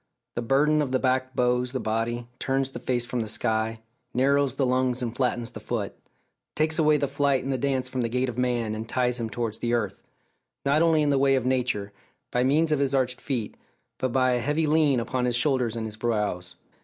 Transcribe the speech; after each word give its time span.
The 0.33 0.41
burden 0.41 0.81
of 0.81 0.91
the 0.91 0.97
back 0.97 1.35
bows 1.35 1.73
the 1.73 1.79
body, 1.79 2.25
turns 2.39 2.71
the 2.71 2.79
face 2.79 3.05
from 3.05 3.19
the 3.19 3.27
sky, 3.27 3.81
narrows 4.15 4.55
the 4.55 4.65
lungs 4.65 5.03
and 5.03 5.15
flattens 5.15 5.51
the 5.51 5.59
foot; 5.59 5.93
takes 6.55 6.79
away 6.79 6.97
the 6.97 7.07
flight 7.07 7.43
and 7.43 7.53
the 7.53 7.57
dance 7.59 7.87
from 7.87 8.01
the 8.01 8.09
gait 8.09 8.27
of 8.27 8.35
man, 8.35 8.73
and 8.73 8.89
ties 8.89 9.19
him 9.19 9.29
towards 9.29 9.59
the 9.59 9.73
earth 9.75 10.01
not 10.65 10.81
only 10.81 11.03
in 11.03 11.11
the 11.11 11.19
way 11.19 11.35
of 11.35 11.45
nature, 11.45 11.93
by 12.31 12.43
means 12.43 12.71
of 12.71 12.79
his 12.79 12.95
arched 12.95 13.21
feet, 13.21 13.57
but 13.99 14.11
by 14.11 14.31
a 14.31 14.39
heavy 14.39 14.65
lien 14.65 14.99
upon 14.99 15.25
his 15.25 15.35
shoulders 15.35 15.75
and 15.75 15.85
his 15.85 15.97
brows. 15.97 16.55